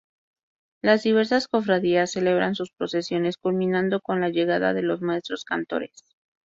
Las 0.81 1.03
diversas 1.03 1.47
cofradías 1.47 2.11
celebran 2.13 2.55
sus 2.55 2.71
procesiones, 2.71 3.37
culminando 3.37 4.01
con 4.01 4.19
la 4.19 4.29
llegada 4.29 4.73
de 4.73 4.81
los 4.81 5.01
maestros 5.03 5.45
cantores. 5.45 5.91